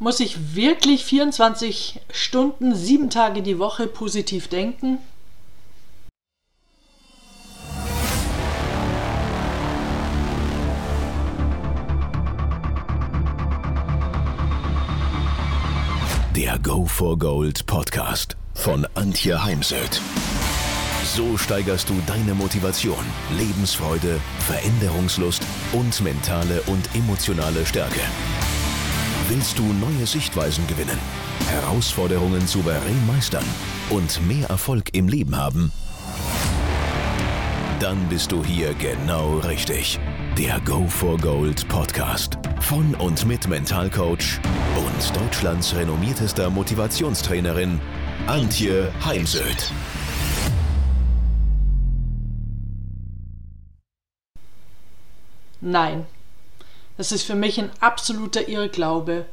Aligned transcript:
Muss 0.00 0.18
ich 0.18 0.56
wirklich 0.56 1.04
24 1.04 2.00
Stunden, 2.10 2.74
sieben 2.74 3.10
Tage 3.10 3.42
die 3.42 3.60
Woche 3.60 3.86
positiv 3.86 4.48
denken? 4.48 4.98
Der 16.34 16.58
Go 16.58 16.86
for 16.86 17.16
Gold 17.16 17.64
Podcast 17.66 18.36
von 18.52 18.88
Antje 18.96 19.44
Heimsöth. 19.44 20.00
So 21.04 21.38
steigerst 21.38 21.88
du 21.88 21.94
deine 22.08 22.34
Motivation, 22.34 23.04
Lebensfreude, 23.38 24.20
Veränderungslust 24.40 25.44
und 25.72 26.00
mentale 26.00 26.62
und 26.62 26.92
emotionale 26.96 27.64
Stärke. 27.64 28.00
Willst 29.28 29.58
du 29.58 29.62
neue 29.62 30.06
Sichtweisen 30.06 30.66
gewinnen, 30.66 30.98
Herausforderungen 31.48 32.46
souverän 32.46 33.06
meistern 33.06 33.44
und 33.88 34.20
mehr 34.28 34.50
Erfolg 34.50 34.90
im 34.92 35.08
Leben 35.08 35.34
haben? 35.34 35.72
Dann 37.80 38.06
bist 38.10 38.32
du 38.32 38.44
hier 38.44 38.74
genau 38.74 39.38
richtig. 39.38 39.98
Der 40.36 40.60
Go 40.60 40.86
for 40.88 41.16
Gold 41.16 41.66
Podcast 41.68 42.38
von 42.60 42.94
und 42.96 43.24
mit 43.24 43.48
Mentalcoach 43.48 44.40
und 44.76 45.16
Deutschlands 45.16 45.74
renommiertester 45.74 46.50
Motivationstrainerin 46.50 47.80
Antje 48.26 48.92
Heimsöth. 49.06 49.72
Nein, 55.62 56.04
das 56.96 57.12
ist 57.12 57.24
für 57.24 57.34
mich 57.34 57.58
ein 57.58 57.70
absoluter 57.80 58.48
Irrglaube. 58.48 59.26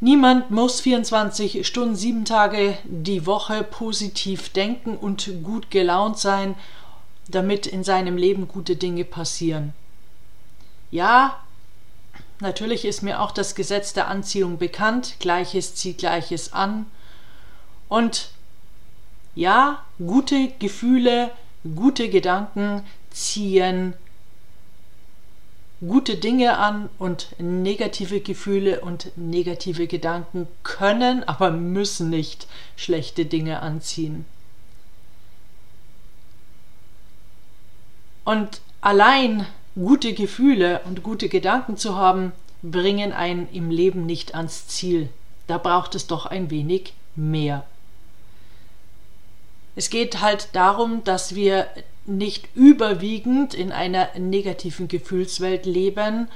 Niemand 0.00 0.50
muss 0.50 0.80
24 0.80 1.66
Stunden, 1.66 1.96
sieben 1.96 2.24
Tage 2.24 2.76
die 2.84 3.26
Woche 3.26 3.64
positiv 3.64 4.50
denken 4.50 4.96
und 4.96 5.30
gut 5.42 5.70
gelaunt 5.70 6.18
sein, 6.18 6.56
damit 7.28 7.66
in 7.66 7.84
seinem 7.84 8.16
Leben 8.16 8.46
gute 8.46 8.76
Dinge 8.76 9.04
passieren. 9.04 9.72
Ja, 10.90 11.40
natürlich 12.40 12.84
ist 12.84 13.02
mir 13.02 13.20
auch 13.20 13.30
das 13.30 13.54
Gesetz 13.54 13.94
der 13.94 14.08
Anziehung 14.08 14.58
bekannt, 14.58 15.16
Gleiches 15.20 15.74
zieht 15.74 15.98
Gleiches 15.98 16.52
an. 16.52 16.86
Und 17.88 18.30
ja, 19.34 19.82
gute 19.98 20.48
Gefühle, 20.58 21.30
gute 21.74 22.08
Gedanken 22.10 22.84
ziehen 23.10 23.94
gute 25.86 26.16
Dinge 26.16 26.58
an 26.58 26.88
und 26.98 27.28
negative 27.38 28.20
Gefühle 28.20 28.80
und 28.80 29.12
negative 29.16 29.86
Gedanken 29.86 30.46
können, 30.62 31.24
aber 31.24 31.50
müssen 31.50 32.10
nicht 32.10 32.46
schlechte 32.76 33.26
Dinge 33.26 33.60
anziehen. 33.60 34.24
Und 38.24 38.60
allein 38.80 39.46
gute 39.74 40.14
Gefühle 40.14 40.80
und 40.84 41.02
gute 41.02 41.28
Gedanken 41.28 41.76
zu 41.76 41.96
haben, 41.96 42.32
bringen 42.62 43.12
einen 43.12 43.48
im 43.52 43.70
Leben 43.70 44.06
nicht 44.06 44.34
ans 44.34 44.66
Ziel. 44.68 45.10
Da 45.46 45.58
braucht 45.58 45.94
es 45.94 46.06
doch 46.06 46.24
ein 46.24 46.50
wenig 46.50 46.94
mehr. 47.14 47.64
Es 49.76 49.90
geht 49.90 50.20
halt 50.20 50.48
darum, 50.52 51.04
dass 51.04 51.34
wir 51.34 51.66
nicht 52.06 52.48
überwiegend 52.54 53.54
in 53.54 53.72
einer 53.72 54.08
negativen 54.18 54.88
Gefühlswelt 54.88 55.66
leben, 55.66 56.28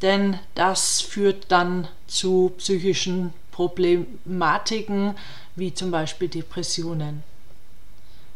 denn 0.00 0.38
das 0.54 1.00
führt 1.00 1.46
dann 1.48 1.88
zu 2.06 2.52
psychischen 2.58 3.32
Problematiken 3.52 5.14
wie 5.54 5.74
zum 5.74 5.90
Beispiel 5.90 6.28
Depressionen. 6.28 7.22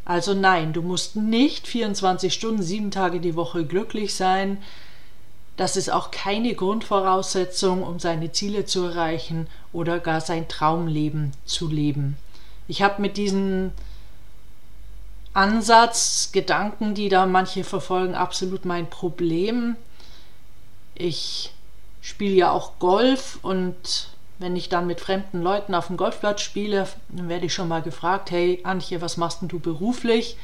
Also 0.04 0.34
nein, 0.34 0.72
du 0.72 0.82
musst 0.82 1.16
nicht 1.16 1.66
24 1.66 2.32
Stunden, 2.32 2.62
sieben 2.62 2.92
Tage 2.92 3.18
die 3.18 3.34
Woche 3.34 3.64
glücklich 3.64 4.14
sein. 4.14 4.58
Das 5.56 5.76
ist 5.76 5.90
auch 5.90 6.12
keine 6.12 6.54
Grundvoraussetzung, 6.54 7.82
um 7.82 7.98
seine 7.98 8.30
Ziele 8.30 8.66
zu 8.66 8.84
erreichen 8.84 9.48
oder 9.72 9.98
gar 9.98 10.20
sein 10.20 10.46
Traumleben 10.46 11.32
zu 11.44 11.68
leben. 11.68 12.16
Ich 12.68 12.82
habe 12.82 13.02
mit 13.02 13.16
diesen 13.16 13.72
Ansatz, 15.36 16.30
Gedanken, 16.32 16.94
die 16.94 17.10
da 17.10 17.26
manche 17.26 17.62
verfolgen, 17.62 18.14
absolut 18.14 18.64
mein 18.64 18.88
Problem. 18.88 19.76
Ich 20.94 21.52
spiele 22.00 22.34
ja 22.34 22.50
auch 22.52 22.78
Golf 22.78 23.38
und 23.42 24.08
wenn 24.38 24.56
ich 24.56 24.70
dann 24.70 24.86
mit 24.86 25.00
fremden 25.00 25.42
Leuten 25.42 25.74
auf 25.74 25.88
dem 25.88 25.98
Golfplatz 25.98 26.40
spiele, 26.40 26.88
dann 27.10 27.28
werde 27.28 27.46
ich 27.46 27.52
schon 27.52 27.68
mal 27.68 27.82
gefragt, 27.82 28.30
hey 28.30 28.60
Antje, 28.64 29.02
was 29.02 29.18
machst 29.18 29.42
denn 29.42 29.48
du 29.48 29.58
beruflich? 29.58 30.38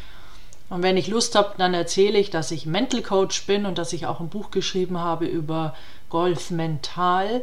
Und 0.69 0.83
wenn 0.83 0.99
ich 0.99 1.09
Lust 1.09 1.37
habe, 1.37 1.55
dann 1.57 1.73
erzähle 1.73 2.19
ich, 2.19 2.29
dass 2.29 2.51
ich 2.51 2.67
Mental 2.67 3.01
Coach 3.01 3.47
bin 3.47 3.65
und 3.65 3.79
dass 3.79 3.95
ich 3.95 4.05
auch 4.05 4.21
ein 4.21 4.29
Buch 4.29 4.51
geschrieben 4.51 4.99
habe 4.99 5.25
über 5.25 5.75
Golf 6.11 6.51
mental. 6.51 7.43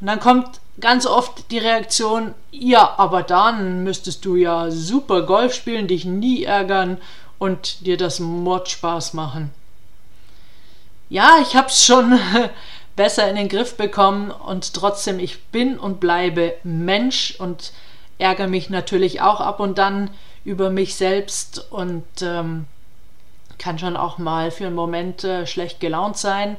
Und 0.00 0.06
dann 0.06 0.20
kommt 0.20 0.60
ganz 0.80 1.06
oft 1.06 1.50
die 1.50 1.58
Reaktion, 1.58 2.34
ja, 2.50 2.94
aber 2.98 3.22
dann 3.22 3.82
müsstest 3.82 4.24
du 4.24 4.36
ja 4.36 4.70
super 4.70 5.22
Golf 5.22 5.54
spielen, 5.54 5.88
dich 5.88 6.04
nie 6.04 6.44
ärgern 6.44 6.98
und 7.38 7.86
dir 7.86 7.96
das 7.96 8.20
Mordspaß 8.20 9.14
machen. 9.14 9.50
Ja, 11.10 11.38
ich 11.40 11.56
habe 11.56 11.68
es 11.68 11.84
schon 11.84 12.18
besser 12.96 13.28
in 13.28 13.36
den 13.36 13.48
Griff 13.48 13.76
bekommen 13.76 14.30
und 14.30 14.74
trotzdem, 14.74 15.18
ich 15.18 15.42
bin 15.46 15.78
und 15.78 16.00
bleibe 16.00 16.54
Mensch 16.62 17.36
und 17.38 17.72
ärgere 18.18 18.48
mich 18.48 18.70
natürlich 18.70 19.20
auch 19.20 19.40
ab 19.40 19.60
und 19.60 19.78
dann 19.78 20.10
über 20.44 20.70
mich 20.70 20.96
selbst 20.96 21.70
und 21.70 22.04
ähm, 22.22 22.66
kann 23.58 23.78
schon 23.78 23.96
auch 23.96 24.18
mal 24.18 24.50
für 24.50 24.66
einen 24.66 24.74
Moment 24.74 25.24
äh, 25.24 25.46
schlecht 25.46 25.80
gelaunt 25.80 26.16
sein. 26.16 26.56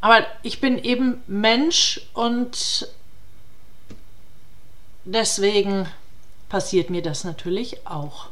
Aber 0.00 0.24
ich 0.42 0.60
bin 0.60 0.78
eben 0.78 1.22
Mensch 1.26 2.00
und 2.14 2.88
deswegen 5.04 5.88
passiert 6.48 6.90
mir 6.90 7.02
das 7.02 7.24
natürlich 7.24 7.86
auch. 7.86 8.26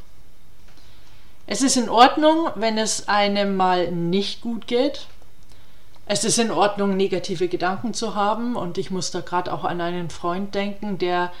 Es 1.45 1.61
ist 1.61 1.77
in 1.77 1.89
Ordnung, 1.89 2.49
wenn 2.55 2.77
es 2.77 3.07
einem 3.07 3.55
mal 3.55 3.91
nicht 3.91 4.41
gut 4.41 4.67
geht. 4.67 5.07
Es 6.05 6.23
ist 6.23 6.39
in 6.39 6.51
Ordnung, 6.51 6.95
negative 6.95 7.47
Gedanken 7.47 7.93
zu 7.93 8.15
haben 8.15 8.55
und 8.55 8.77
ich 8.77 8.91
muss 8.91 9.11
da 9.11 9.21
gerade 9.21 9.53
auch 9.53 9.65
an 9.65 9.81
einen 9.81 10.09
Freund 10.09 10.55
denken, 10.55 10.97
der 10.97 11.31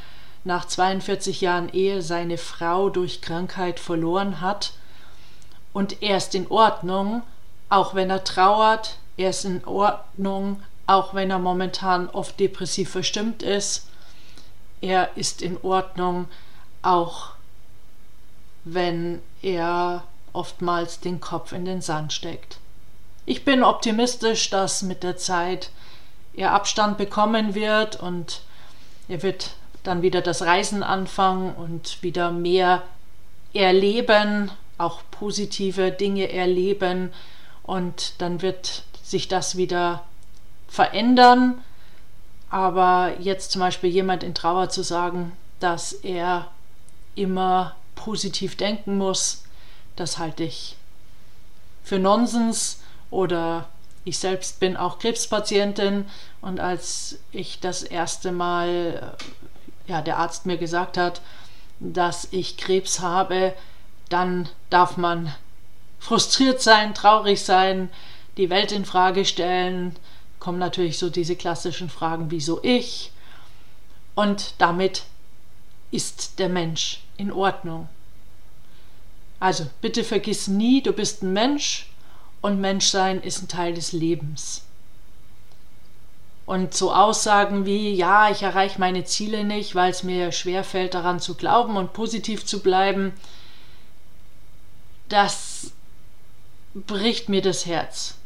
nach 0.43 0.65
42 0.65 1.41
Jahren 1.41 1.69
Ehe 1.69 2.01
seine 2.01 2.37
Frau 2.37 2.89
durch 2.89 3.21
Krankheit 3.21 3.79
verloren 3.79 4.41
hat. 4.41 4.73
Und 5.73 6.01
er 6.01 6.17
ist 6.17 6.35
in 6.35 6.49
Ordnung, 6.49 7.21
auch 7.69 7.93
wenn 7.93 8.09
er 8.09 8.23
trauert, 8.23 8.97
er 9.17 9.31
ist 9.31 9.45
in 9.45 9.65
Ordnung, 9.65 10.61
auch 10.85 11.13
wenn 11.13 11.31
er 11.31 11.39
momentan 11.39 12.09
oft 12.09 12.39
depressiv 12.39 12.91
verstimmt 12.91 13.43
ist. 13.43 13.87
Er 14.79 15.17
ist 15.17 15.41
in 15.41 15.57
Ordnung, 15.63 16.27
auch 16.83 17.31
wenn 18.63 19.21
er 19.41 20.03
oftmals 20.33 20.99
den 20.99 21.19
Kopf 21.19 21.51
in 21.51 21.65
den 21.65 21.81
Sand 21.81 22.13
steckt. 22.13 22.59
Ich 23.25 23.43
bin 23.43 23.63
optimistisch, 23.63 24.49
dass 24.49 24.83
mit 24.83 25.03
der 25.03 25.17
Zeit 25.17 25.71
er 26.33 26.53
Abstand 26.53 26.97
bekommen 26.97 27.55
wird 27.55 27.97
und 27.97 28.41
er 29.09 29.23
wird 29.23 29.55
dann 29.83 30.01
wieder 30.01 30.21
das 30.21 30.43
Reisen 30.43 30.83
anfangen 30.83 31.55
und 31.55 32.03
wieder 32.03 32.31
mehr 32.31 32.83
erleben, 33.53 34.51
auch 34.77 35.01
positive 35.09 35.91
Dinge 35.91 36.31
erleben 36.31 37.11
und 37.63 38.13
dann 38.19 38.41
wird 38.41 38.83
sich 39.09 39.27
das 39.27 39.57
wieder 39.57 40.03
verändern. 40.67 41.63
Aber 42.49 43.13
jetzt 43.19 43.51
zum 43.51 43.61
Beispiel 43.61 43.89
jemand 43.89 44.23
in 44.23 44.33
Trauer 44.33 44.69
zu 44.69 44.83
sagen, 44.83 45.33
dass 45.59 45.91
er 45.91 46.47
immer 47.15 47.75
positiv 47.95 48.55
denken 48.55 48.97
muss, 48.97 49.43
das 49.95 50.17
halte 50.17 50.43
ich 50.43 50.77
für 51.83 51.99
Nonsens. 51.99 52.81
Oder 53.09 53.69
ich 54.03 54.19
selbst 54.19 54.59
bin 54.59 54.77
auch 54.77 54.99
Krebspatientin 54.99 56.05
und 56.41 56.59
als 56.59 57.19
ich 57.31 57.59
das 57.59 57.83
erste 57.83 58.31
Mal, 58.31 59.15
ja, 59.87 60.01
der 60.01 60.17
Arzt 60.17 60.45
mir 60.45 60.57
gesagt 60.57 60.97
hat, 60.97 61.21
dass 61.79 62.27
ich 62.31 62.57
Krebs 62.57 62.99
habe, 62.99 63.53
dann 64.09 64.49
darf 64.69 64.97
man 64.97 65.33
frustriert 65.99 66.61
sein, 66.61 66.93
traurig 66.93 67.43
sein, 67.43 67.89
die 68.37 68.49
Welt 68.49 68.71
in 68.71 68.85
Frage 68.85 69.25
stellen, 69.25 69.95
kommen 70.39 70.59
natürlich 70.59 70.97
so 70.97 71.09
diese 71.09 71.35
klassischen 71.35 71.89
Fragen, 71.89 72.31
wieso 72.31 72.63
ich? 72.63 73.11
Und 74.15 74.53
damit 74.59 75.03
ist 75.91 76.39
der 76.39 76.49
Mensch 76.49 77.01
in 77.17 77.31
Ordnung. 77.31 77.89
Also 79.39 79.67
bitte 79.81 80.03
vergiss 80.03 80.47
nie, 80.47 80.81
du 80.81 80.93
bist 80.93 81.23
ein 81.23 81.33
Mensch 81.33 81.89
und 82.41 82.59
Menschsein 82.59 83.21
ist 83.21 83.41
ein 83.41 83.47
Teil 83.47 83.73
des 83.73 83.91
Lebens. 83.91 84.63
Und 86.45 86.73
so 86.73 86.93
Aussagen 86.93 87.65
wie, 87.65 87.93
ja, 87.93 88.29
ich 88.31 88.43
erreiche 88.43 88.79
meine 88.79 89.03
Ziele 89.03 89.43
nicht, 89.43 89.75
weil 89.75 89.91
es 89.91 90.03
mir 90.03 90.31
schwerfällt, 90.31 90.93
daran 90.93 91.19
zu 91.19 91.35
glauben 91.35 91.75
und 91.75 91.93
positiv 91.93 92.45
zu 92.45 92.61
bleiben, 92.61 93.13
das 95.09 95.71
bricht 96.73 97.27
mir 97.27 97.41
das 97.41 97.65
Herz. 97.65 98.16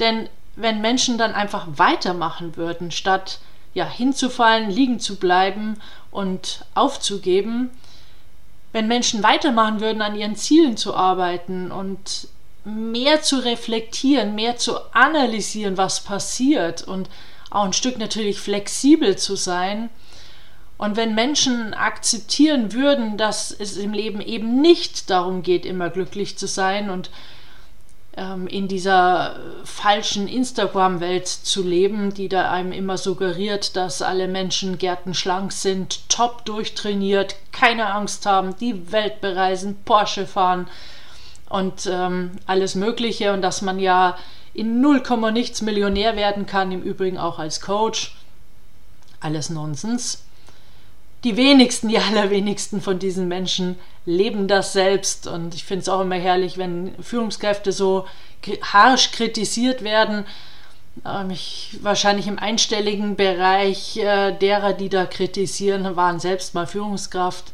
Denn 0.00 0.28
wenn 0.56 0.80
Menschen 0.80 1.18
dann 1.18 1.34
einfach 1.34 1.66
weitermachen 1.76 2.56
würden, 2.56 2.90
statt 2.90 3.38
ja 3.74 3.88
hinzufallen, 3.88 4.70
liegen 4.70 4.98
zu 5.00 5.16
bleiben 5.16 5.80
und 6.10 6.64
aufzugeben, 6.74 7.70
wenn 8.72 8.88
Menschen 8.88 9.22
weitermachen 9.22 9.80
würden, 9.80 10.02
an 10.02 10.16
ihren 10.16 10.36
Zielen 10.36 10.76
zu 10.76 10.94
arbeiten 10.94 11.70
und 11.70 12.28
mehr 12.64 13.22
zu 13.22 13.42
reflektieren, 13.44 14.34
mehr 14.34 14.56
zu 14.56 14.78
analysieren, 14.92 15.76
was 15.76 16.00
passiert 16.00 16.82
und 16.82 17.08
auch 17.50 17.64
ein 17.64 17.72
Stück 17.72 17.98
natürlich 17.98 18.38
flexibel 18.38 19.16
zu 19.16 19.36
sein. 19.36 19.88
Und 20.76 20.96
wenn 20.96 21.14
Menschen 21.14 21.72
akzeptieren 21.74 22.72
würden, 22.72 23.16
dass 23.16 23.50
es 23.50 23.76
im 23.76 23.92
Leben 23.92 24.20
eben 24.20 24.60
nicht 24.60 25.10
darum 25.10 25.42
geht, 25.42 25.64
immer 25.64 25.90
glücklich 25.90 26.36
zu 26.36 26.46
sein 26.46 26.90
und 26.90 27.10
in 28.46 28.68
dieser 28.68 29.36
falschen 29.64 30.28
Instagram-Welt 30.28 31.28
zu 31.28 31.62
leben, 31.62 32.12
die 32.12 32.28
da 32.28 32.50
einem 32.50 32.72
immer 32.72 32.98
suggeriert, 32.98 33.76
dass 33.76 34.02
alle 34.02 34.28
Menschen 34.28 34.78
gärtenschlank 34.78 35.52
sind, 35.52 36.08
top 36.08 36.44
durchtrainiert, 36.44 37.36
keine 37.52 37.92
Angst 37.92 38.26
haben, 38.26 38.56
die 38.56 38.92
Welt 38.92 39.20
bereisen, 39.20 39.78
Porsche 39.84 40.26
fahren 40.26 40.68
und 41.48 41.86
ähm, 41.90 42.32
alles 42.46 42.74
Mögliche 42.74 43.32
und 43.32 43.42
dass 43.42 43.62
man 43.62 43.78
ja 43.78 44.16
in 44.54 44.80
0, 44.80 45.02
nichts 45.32 45.62
Millionär 45.62 46.16
werden 46.16 46.46
kann, 46.46 46.72
im 46.72 46.82
Übrigen 46.82 47.18
auch 47.18 47.38
als 47.38 47.60
Coach. 47.60 48.16
Alles 49.20 49.50
Nonsens. 49.50 50.24
Die 51.24 51.36
wenigsten, 51.36 51.88
die 51.88 51.98
allerwenigsten 51.98 52.80
von 52.80 52.98
diesen 52.98 53.26
Menschen 53.26 53.76
leben 54.06 54.46
das 54.48 54.72
selbst. 54.72 55.26
Und 55.26 55.54
ich 55.54 55.64
finde 55.64 55.82
es 55.82 55.88
auch 55.88 56.00
immer 56.00 56.16
herrlich, 56.16 56.58
wenn 56.58 56.94
Führungskräfte 57.02 57.72
so 57.72 58.06
harsch 58.62 59.10
kritisiert 59.10 59.82
werden. 59.82 60.24
Ähm, 61.04 61.30
ich, 61.30 61.78
wahrscheinlich 61.82 62.26
im 62.26 62.38
einstelligen 62.38 63.16
Bereich 63.16 63.96
äh, 63.96 64.32
derer, 64.32 64.72
die 64.72 64.88
da 64.88 65.06
kritisieren, 65.06 65.96
waren 65.96 66.20
selbst 66.20 66.54
mal 66.54 66.66
Führungskraft. 66.66 67.52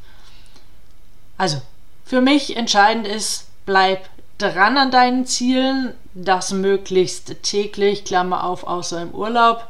Also, 1.39 1.61
für 2.05 2.21
mich 2.21 2.57
entscheidend 2.57 3.07
ist, 3.07 3.49
bleib 3.67 4.09
dran 4.39 4.77
an 4.77 4.91
deinen 4.91 5.27
Zielen, 5.27 5.95
das 6.13 6.53
möglichst 6.53 7.43
täglich, 7.43 8.05
Klammer 8.05 8.45
auf, 8.45 8.65
außer 8.65 9.03
im 9.03 9.11
Urlaub. 9.11 9.67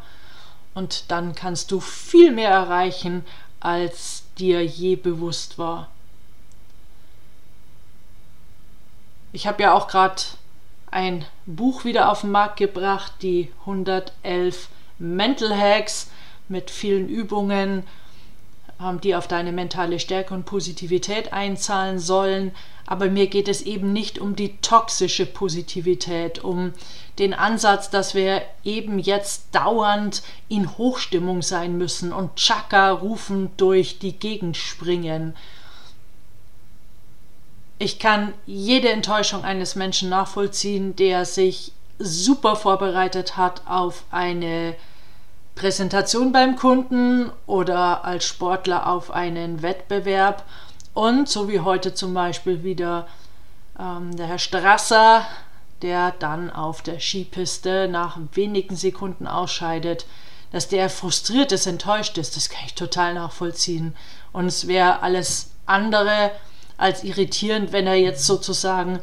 Und 0.74 1.10
dann 1.10 1.34
kannst 1.34 1.70
du 1.70 1.78
viel 1.80 2.32
mehr 2.32 2.50
erreichen, 2.50 3.24
als 3.64 4.24
dir 4.38 4.62
je 4.62 4.94
bewusst 4.94 5.58
war. 5.58 5.88
Ich 9.32 9.46
habe 9.46 9.62
ja 9.62 9.72
auch 9.72 9.88
gerade 9.88 10.22
ein 10.90 11.24
Buch 11.46 11.84
wieder 11.84 12.10
auf 12.10 12.20
den 12.20 12.30
Markt 12.30 12.58
gebracht, 12.58 13.14
die 13.22 13.50
111 13.60 14.68
Mental 14.98 15.58
Hacks 15.58 16.10
mit 16.48 16.70
vielen 16.70 17.08
Übungen, 17.08 17.84
die 19.02 19.14
auf 19.14 19.28
deine 19.28 19.52
mentale 19.52 19.98
Stärke 19.98 20.34
und 20.34 20.46
Positivität 20.46 21.32
einzahlen 21.32 21.98
sollen. 21.98 22.52
Aber 22.86 23.08
mir 23.08 23.28
geht 23.28 23.48
es 23.48 23.62
eben 23.62 23.92
nicht 23.92 24.18
um 24.18 24.36
die 24.36 24.58
toxische 24.58 25.24
Positivität, 25.24 26.44
um 26.44 26.72
den 27.18 27.32
Ansatz, 27.32 27.88
dass 27.90 28.14
wir 28.14 28.42
eben 28.62 28.98
jetzt 28.98 29.54
dauernd 29.54 30.22
in 30.48 30.76
Hochstimmung 30.76 31.40
sein 31.42 31.78
müssen 31.78 32.12
und 32.12 32.36
Chaka 32.36 32.90
rufen 32.90 33.50
durch 33.56 33.98
die 33.98 34.12
Gegend 34.12 34.56
springen. 34.56 35.34
Ich 37.78 37.98
kann 37.98 38.32
jede 38.46 38.90
Enttäuschung 38.90 39.44
eines 39.44 39.76
Menschen 39.76 40.08
nachvollziehen, 40.08 40.94
der 40.96 41.24
sich 41.24 41.72
super 41.98 42.56
vorbereitet 42.56 43.36
hat 43.36 43.62
auf 43.66 44.04
eine 44.10 44.74
Präsentation 45.54 46.32
beim 46.32 46.56
Kunden 46.56 47.30
oder 47.46 48.04
als 48.04 48.26
Sportler 48.26 48.88
auf 48.88 49.10
einen 49.10 49.62
Wettbewerb 49.62 50.44
und 50.94 51.28
so 51.28 51.48
wie 51.48 51.60
heute 51.60 51.94
zum 51.94 52.12
Beispiel 52.14 52.64
wieder 52.64 53.06
ähm, 53.78 54.16
der 54.16 54.26
Herr 54.26 54.38
Strasser, 54.38 55.26
der 55.82 56.12
dann 56.12 56.50
auf 56.50 56.82
der 56.82 56.98
Skipiste 56.98 57.88
nach 57.88 58.18
wenigen 58.32 58.76
Sekunden 58.76 59.26
ausscheidet, 59.26 60.06
dass 60.50 60.68
der 60.68 60.88
frustriert 60.88 61.52
ist, 61.52 61.66
enttäuscht 61.66 62.16
ist, 62.18 62.36
das 62.36 62.48
kann 62.48 62.62
ich 62.66 62.74
total 62.74 63.14
nachvollziehen. 63.14 63.94
Und 64.32 64.46
es 64.46 64.66
wäre 64.66 65.02
alles 65.02 65.50
andere 65.66 66.30
als 66.76 67.04
irritierend, 67.04 67.72
wenn 67.72 67.86
er 67.86 67.96
jetzt 67.96 68.26
sozusagen 68.26 69.00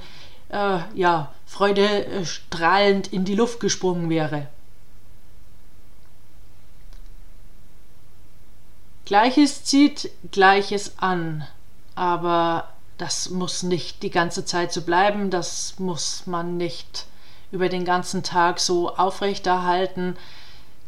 äh, 0.49 0.79
ja, 0.95 1.33
freudestrahlend 1.45 3.11
in 3.11 3.25
die 3.25 3.35
Luft 3.35 3.59
gesprungen 3.59 4.09
wäre. 4.09 4.47
Gleiches 9.11 9.65
zieht 9.65 10.09
Gleiches 10.31 10.93
an 10.97 11.45
aber 11.95 12.69
das 12.97 13.29
muss 13.29 13.61
nicht 13.61 14.03
die 14.03 14.09
ganze 14.09 14.45
Zeit 14.45 14.71
so 14.71 14.83
bleiben, 14.83 15.29
das 15.29 15.75
muss 15.79 16.27
man 16.27 16.55
nicht 16.55 17.07
über 17.51 17.67
den 17.67 17.83
ganzen 17.83 18.23
Tag 18.23 18.61
so 18.61 18.95
aufrechterhalten, 18.95 20.15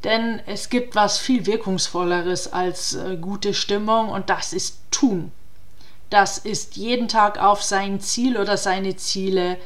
denn 0.06 0.40
es 0.46 0.70
gibt 0.70 0.96
was 0.96 1.18
viel 1.18 1.46
wirkungsvolleres 1.46 2.54
als 2.54 2.94
äh, 2.94 3.18
gute 3.20 3.54
Stimmung 3.54 4.08
und 4.08 4.30
das 4.30 4.54
ist 4.54 4.78
tun. 4.90 5.34
Das 6.10 6.38
ist 6.38 6.78
jeden 6.78 7.10
Tag 7.10 7.40
auf 7.40 7.62
sein 7.62 8.00
Ziel 8.00 8.38
oder 8.38 8.56
seine 8.56 8.96
Ziele 8.96 9.58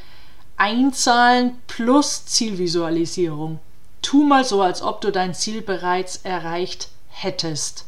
einzahlen 0.56 1.62
plus 1.68 2.26
Zielvisualisierung. 2.26 3.60
Tu 4.02 4.24
mal 4.24 4.44
so, 4.44 4.64
als 4.64 4.82
ob 4.82 5.02
du 5.02 5.12
dein 5.12 5.36
Ziel 5.36 5.62
bereits 5.62 6.18
erreicht 6.24 6.90
hättest. 7.10 7.86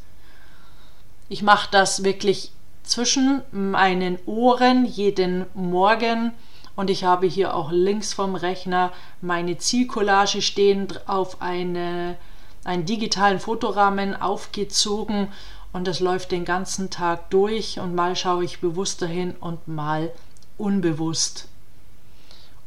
Ich 1.30 1.44
mache 1.44 1.70
das 1.70 2.04
wirklich 2.04 2.52
zwischen 2.82 3.44
meinen 3.52 4.18
Ohren 4.26 4.84
jeden 4.86 5.46
Morgen 5.54 6.34
und 6.76 6.90
ich 6.90 7.04
habe 7.04 7.28
hier 7.28 7.54
auch 7.54 7.72
links 7.72 8.14
vom 8.14 8.34
Rechner 8.34 8.92
meine 9.22 9.60
Zielcollage 9.60 10.42
stehen 10.42 10.88
auf 11.06 11.40
eine, 11.40 12.18
einen 12.64 12.88
digitalen 12.88 13.40
Fotorahmen 13.40 14.20
aufgezogen 14.20 15.32
und 15.72 15.86
das 15.86 16.00
läuft 16.00 16.32
den 16.32 16.46
ganzen 16.46 16.90
Tag 16.90 17.30
durch 17.30 17.80
und 17.80 17.94
mal 17.94 18.16
schaue 18.16 18.44
ich 18.44 18.60
bewusst 18.60 19.04
dahin 19.04 19.36
und 19.40 19.68
mal 19.68 20.12
unbewusst. 20.58 21.48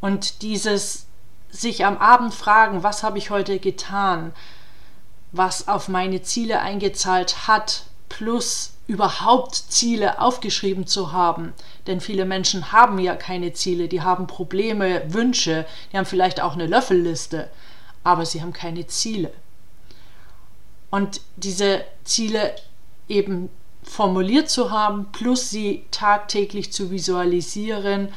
Und 0.00 0.42
dieses 0.42 1.06
sich 1.50 1.84
am 1.84 1.98
Abend 1.98 2.32
fragen, 2.32 2.84
was 2.84 3.02
habe 3.02 3.18
ich 3.18 3.30
heute 3.30 3.58
getan, 3.58 4.32
was 5.32 5.66
auf 5.66 5.88
meine 5.88 6.22
Ziele 6.22 6.60
eingezahlt 6.60 7.48
hat, 7.48 7.86
plus 8.12 8.74
überhaupt 8.86 9.54
Ziele 9.54 10.20
aufgeschrieben 10.20 10.86
zu 10.86 11.12
haben. 11.12 11.54
Denn 11.86 12.00
viele 12.00 12.26
Menschen 12.26 12.72
haben 12.72 12.98
ja 12.98 13.16
keine 13.16 13.54
Ziele, 13.54 13.88
die 13.88 14.02
haben 14.02 14.26
Probleme, 14.26 15.02
Wünsche, 15.14 15.66
die 15.90 15.96
haben 15.96 16.04
vielleicht 16.04 16.40
auch 16.42 16.52
eine 16.52 16.66
Löffelliste, 16.66 17.48
aber 18.04 18.26
sie 18.26 18.42
haben 18.42 18.52
keine 18.52 18.86
Ziele. 18.86 19.32
Und 20.90 21.22
diese 21.36 21.84
Ziele 22.04 22.54
eben 23.08 23.48
formuliert 23.82 24.50
zu 24.50 24.70
haben, 24.70 25.10
plus 25.10 25.48
sie 25.48 25.86
tagtäglich 25.90 26.70
zu 26.70 26.90
visualisieren, 26.90 28.08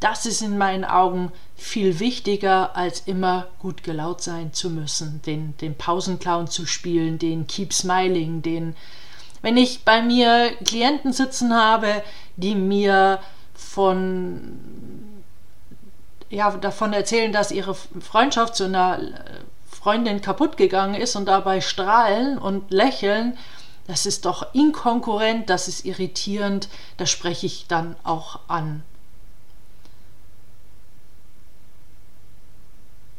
das 0.00 0.26
ist 0.26 0.42
in 0.42 0.58
meinen 0.58 0.84
Augen 0.84 1.30
viel 1.54 2.00
wichtiger, 2.00 2.74
als 2.76 3.04
immer 3.06 3.46
gut 3.60 3.84
gelaunt 3.84 4.20
sein 4.20 4.52
zu 4.52 4.68
müssen, 4.68 5.22
den, 5.22 5.56
den 5.58 5.76
Pausenclown 5.76 6.48
zu 6.48 6.66
spielen, 6.66 7.18
den 7.20 7.46
Keep 7.46 7.72
Smiling, 7.72 8.42
den 8.42 8.74
wenn 9.44 9.58
ich 9.58 9.84
bei 9.84 10.00
mir 10.00 10.52
Klienten 10.64 11.12
sitzen 11.12 11.54
habe, 11.54 12.02
die 12.36 12.54
mir 12.54 13.20
von 13.52 15.22
ja, 16.30 16.50
davon 16.56 16.94
erzählen, 16.94 17.30
dass 17.30 17.50
ihre 17.50 17.74
Freundschaft 17.74 18.56
zu 18.56 18.64
einer 18.64 19.00
Freundin 19.66 20.22
kaputt 20.22 20.56
gegangen 20.56 20.94
ist 20.94 21.14
und 21.14 21.26
dabei 21.26 21.60
strahlen 21.60 22.38
und 22.38 22.70
lächeln, 22.70 23.36
das 23.86 24.06
ist 24.06 24.24
doch 24.24 24.54
inkonkurrent, 24.54 25.50
das 25.50 25.68
ist 25.68 25.84
irritierend, 25.84 26.70
das 26.96 27.10
spreche 27.10 27.44
ich 27.44 27.66
dann 27.66 27.96
auch 28.02 28.40
an. 28.48 28.82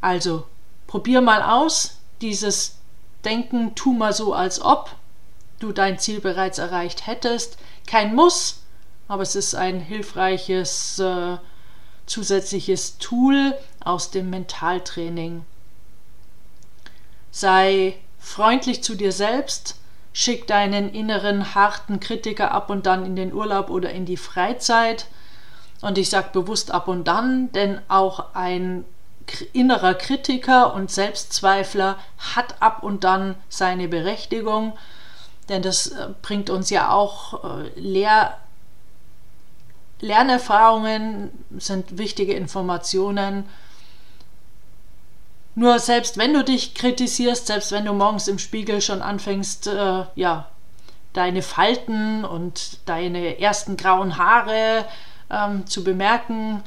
Also, 0.01 0.47
probier 0.87 1.21
mal 1.21 1.43
aus, 1.43 1.97
dieses 2.19 2.77
Denken, 3.23 3.75
tu 3.75 3.93
mal 3.93 4.11
so, 4.11 4.33
als 4.33 4.59
ob, 4.59 4.89
du 5.65 5.73
dein 5.73 5.99
Ziel 5.99 6.21
bereits 6.21 6.57
erreicht 6.57 7.07
hättest. 7.07 7.57
Kein 7.87 8.15
Muss, 8.15 8.61
aber 9.07 9.23
es 9.23 9.35
ist 9.35 9.55
ein 9.55 9.79
hilfreiches 9.79 10.99
äh, 10.99 11.37
zusätzliches 12.05 12.97
Tool 12.97 13.55
aus 13.83 14.11
dem 14.11 14.29
Mentaltraining. 14.29 15.43
Sei 17.31 17.97
freundlich 18.19 18.83
zu 18.83 18.95
dir 18.95 19.11
selbst, 19.11 19.79
schick 20.13 20.47
deinen 20.47 20.93
inneren 20.93 21.55
harten 21.55 21.99
Kritiker 21.99 22.51
ab 22.51 22.69
und 22.69 22.85
dann 22.85 23.05
in 23.05 23.15
den 23.15 23.33
Urlaub 23.33 23.69
oder 23.69 23.91
in 23.91 24.05
die 24.05 24.17
Freizeit. 24.17 25.07
Und 25.81 25.97
ich 25.97 26.09
sage 26.09 26.29
bewusst 26.31 26.71
ab 26.71 26.87
und 26.87 27.05
dann, 27.05 27.51
denn 27.51 27.81
auch 27.89 28.33
ein 28.33 28.85
innerer 29.53 29.95
Kritiker 29.95 30.73
und 30.73 30.91
Selbstzweifler 30.91 31.97
hat 32.35 32.61
ab 32.61 32.83
und 32.83 33.03
dann 33.03 33.35
seine 33.49 33.87
Berechtigung, 33.87 34.77
denn 35.49 35.61
das 35.61 35.87
äh, 35.87 36.09
bringt 36.21 36.49
uns 36.49 36.69
ja 36.69 36.91
auch 36.91 37.43
äh, 37.43 37.79
Lehr 37.79 38.37
Lernerfahrungen, 40.01 41.31
sind 41.57 41.97
wichtige 41.97 42.33
Informationen. 42.33 43.45
Nur 45.55 45.79
selbst 45.79 46.17
wenn 46.17 46.33
du 46.33 46.43
dich 46.43 46.73
kritisierst, 46.73 47.47
selbst 47.47 47.71
wenn 47.71 47.85
du 47.85 47.93
morgens 47.93 48.27
im 48.27 48.37
Spiegel 48.37 48.81
schon 48.81 49.01
anfängst, 49.01 49.67
äh, 49.67 50.03
ja, 50.15 50.49
deine 51.13 51.41
Falten 51.41 52.25
und 52.25 52.79
deine 52.85 53.39
ersten 53.39 53.77
grauen 53.77 54.17
Haare 54.17 54.85
ähm, 55.29 55.65
zu 55.65 55.83
bemerken, 55.83 56.61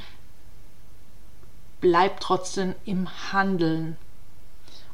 bleib 1.83 2.21
trotzdem 2.21 2.75
im 2.87 3.09
Handeln. 3.31 3.99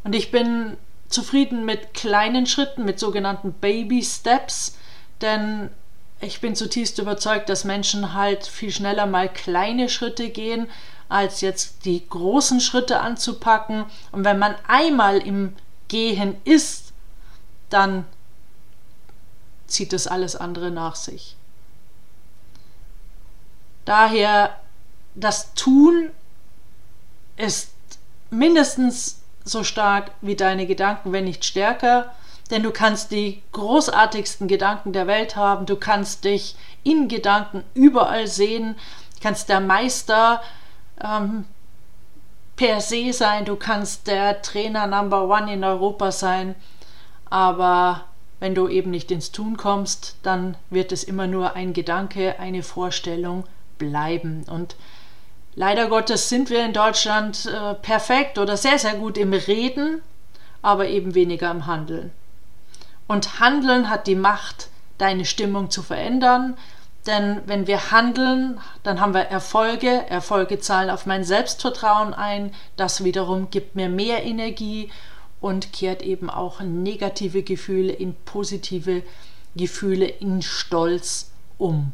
Und 0.02 0.14
ich 0.14 0.32
bin 0.32 0.76
zufrieden 1.08 1.64
mit 1.64 1.94
kleinen 1.94 2.46
Schritten, 2.46 2.84
mit 2.84 2.98
sogenannten 2.98 3.52
Baby 3.52 4.02
Steps, 4.02 4.76
denn 5.20 5.70
ich 6.20 6.40
bin 6.40 6.56
zutiefst 6.56 6.98
überzeugt, 6.98 7.48
dass 7.48 7.64
Menschen 7.64 8.14
halt 8.14 8.46
viel 8.46 8.70
schneller 8.70 9.06
mal 9.06 9.28
kleine 9.28 9.88
Schritte 9.88 10.30
gehen, 10.30 10.68
als 11.08 11.40
jetzt 11.40 11.84
die 11.84 12.08
großen 12.08 12.60
Schritte 12.60 13.00
anzupacken. 13.00 13.84
Und 14.10 14.24
wenn 14.24 14.38
man 14.38 14.54
einmal 14.66 15.18
im 15.18 15.54
Gehen 15.88 16.36
ist, 16.44 16.92
dann 17.68 18.06
zieht 19.66 19.92
das 19.92 20.06
alles 20.06 20.34
andere 20.36 20.70
nach 20.70 20.96
sich. 20.96 21.36
Daher 23.84 24.58
das 25.14 25.52
Tun 25.54 26.10
ist 27.36 27.70
mindestens 28.30 29.20
so 29.44 29.62
stark 29.62 30.10
wie 30.20 30.36
deine 30.36 30.66
Gedanken, 30.66 31.12
wenn 31.12 31.24
nicht 31.24 31.44
stärker. 31.44 32.12
Denn 32.50 32.62
du 32.62 32.70
kannst 32.70 33.10
die 33.10 33.42
großartigsten 33.52 34.48
Gedanken 34.48 34.92
der 34.92 35.06
Welt 35.06 35.36
haben, 35.36 35.66
du 35.66 35.76
kannst 35.76 36.24
dich 36.24 36.56
in 36.82 37.08
Gedanken 37.08 37.64
überall 37.72 38.26
sehen, 38.26 38.76
kannst 39.22 39.48
der 39.48 39.60
Meister 39.60 40.42
ähm, 41.02 41.46
per 42.56 42.80
se 42.80 43.12
sein, 43.12 43.46
du 43.46 43.56
kannst 43.56 44.06
der 44.06 44.42
Trainer 44.42 44.86
Number 44.86 45.26
One 45.26 45.52
in 45.52 45.64
Europa 45.64 46.12
sein, 46.12 46.54
aber 47.30 48.04
wenn 48.40 48.54
du 48.54 48.68
eben 48.68 48.90
nicht 48.90 49.10
ins 49.10 49.32
Tun 49.32 49.56
kommst, 49.56 50.16
dann 50.22 50.56
wird 50.68 50.92
es 50.92 51.02
immer 51.02 51.26
nur 51.26 51.56
ein 51.56 51.72
Gedanke, 51.72 52.38
eine 52.38 52.62
Vorstellung 52.62 53.44
bleiben. 53.78 54.44
Und 54.48 54.76
Leider 55.56 55.88
Gottes 55.88 56.28
sind 56.28 56.50
wir 56.50 56.64
in 56.64 56.72
Deutschland 56.72 57.46
äh, 57.46 57.74
perfekt 57.74 58.38
oder 58.38 58.56
sehr, 58.56 58.78
sehr 58.78 58.94
gut 58.94 59.16
im 59.16 59.32
Reden, 59.32 60.02
aber 60.62 60.88
eben 60.88 61.14
weniger 61.14 61.50
im 61.50 61.66
Handeln. 61.66 62.10
Und 63.06 63.38
Handeln 63.38 63.88
hat 63.90 64.06
die 64.06 64.16
Macht, 64.16 64.68
deine 64.98 65.24
Stimmung 65.24 65.70
zu 65.70 65.82
verändern, 65.82 66.56
denn 67.06 67.42
wenn 67.46 67.66
wir 67.66 67.90
handeln, 67.90 68.58
dann 68.82 69.00
haben 69.00 69.12
wir 69.12 69.22
Erfolge, 69.22 70.06
Erfolge 70.08 70.58
zahlen 70.58 70.88
auf 70.88 71.04
mein 71.04 71.22
Selbstvertrauen 71.22 72.14
ein, 72.14 72.54
das 72.76 73.04
wiederum 73.04 73.50
gibt 73.50 73.76
mir 73.76 73.88
mehr 73.88 74.24
Energie 74.24 74.90
und 75.40 75.72
kehrt 75.72 76.02
eben 76.02 76.30
auch 76.30 76.60
negative 76.60 77.42
Gefühle 77.42 77.92
in 77.92 78.14
positive 78.24 79.02
Gefühle, 79.54 80.06
in 80.06 80.40
Stolz 80.40 81.30
um. 81.58 81.92